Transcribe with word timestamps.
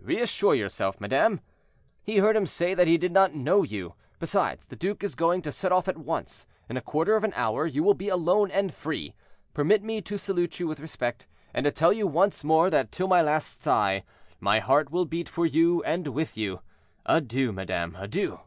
"Reassure 0.00 0.56
yourself, 0.56 1.00
madame! 1.00 1.40
he 2.02 2.16
heard 2.18 2.34
him 2.34 2.44
say 2.44 2.74
that 2.74 2.88
he 2.88 2.98
did 2.98 3.12
not 3.12 3.34
know 3.36 3.62
you. 3.62 3.94
Besides, 4.18 4.66
the 4.66 4.74
duke 4.74 5.04
is 5.04 5.14
going 5.14 5.42
to 5.42 5.52
set 5.52 5.70
off 5.70 5.86
at 5.86 5.96
once—in 5.96 6.76
a 6.76 6.80
quarter 6.80 7.14
of 7.14 7.22
an 7.22 7.32
hour 7.36 7.66
you 7.68 7.84
will 7.84 7.94
be 7.94 8.08
alone 8.08 8.50
and 8.50 8.74
free. 8.74 9.14
Permit 9.54 9.84
me 9.84 10.00
to 10.00 10.18
salute 10.18 10.58
you 10.58 10.66
with 10.66 10.80
respect, 10.80 11.28
and 11.54 11.62
to 11.62 11.70
tell 11.70 11.92
you 11.92 12.08
once 12.08 12.42
more, 12.42 12.68
that 12.68 12.90
till 12.90 13.06
my 13.06 13.22
last 13.22 13.62
sigh, 13.62 14.02
my 14.40 14.58
heart 14.58 14.90
will 14.90 15.04
beat 15.04 15.28
for 15.28 15.46
you 15.46 15.84
and 15.84 16.08
with 16.08 16.36
you. 16.36 16.62
Adieu, 17.06 17.52
madame, 17.52 17.94
adieu." 17.94 18.40